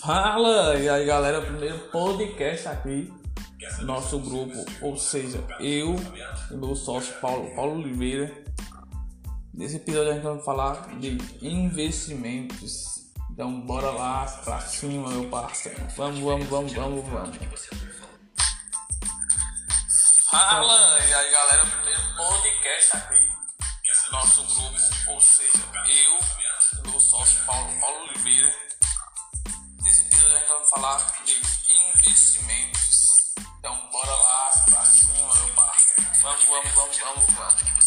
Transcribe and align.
Fala! 0.00 0.76
E 0.76 0.88
aí 0.88 1.04
galera, 1.04 1.40
primeiro 1.40 1.78
podcast 1.90 2.68
aqui 2.68 3.12
nosso 3.82 4.18
grupo, 4.20 4.64
ou 4.80 4.96
seja, 4.96 5.44
eu 5.60 5.96
e 6.50 6.54
meu 6.54 6.74
sócio 6.76 7.14
Paulo, 7.20 7.54
Paulo 7.54 7.74
Oliveira. 7.80 8.32
Nesse 9.52 9.76
episódio 9.76 10.12
a 10.12 10.14
gente 10.14 10.22
vai 10.22 10.40
falar 10.40 10.88
de 10.98 11.18
investimentos. 11.42 13.10
Então 13.30 13.60
bora 13.62 13.90
lá 13.90 14.24
pra 14.44 14.60
cima, 14.60 15.10
meu 15.10 15.28
parceiro. 15.28 15.80
Vamos, 15.96 16.20
vamos, 16.20 16.46
vamos, 16.48 16.72
vamos, 16.72 17.04
vamos. 17.08 17.68
Fala! 20.30 20.98
E 21.00 21.14
aí 21.14 21.32
galera, 21.32 21.66
primeiro 21.66 22.16
podcast 22.16 22.96
aqui 22.96 23.28
nosso 24.12 24.42
grupo, 24.42 25.12
ou 25.12 25.20
seja, 25.20 25.58
eu 25.86 26.18
e 26.78 26.88
meu 26.88 27.00
sócio 27.00 27.44
Paulo, 27.44 27.68
Paulo 27.80 28.08
Oliveira. 28.08 28.52
Falar 30.68 30.98
de 31.24 31.32
investimentos. 31.98 33.32
Então 33.58 33.74
bora 33.90 34.10
lá 34.10 34.84
cima, 34.84 35.34
meu 35.34 35.54
parceiro. 35.54 36.10
Vamos, 36.22 36.44
vamos, 36.44 36.72
vamos, 36.74 36.98
vamos, 36.98 37.34
vamos. 37.34 37.77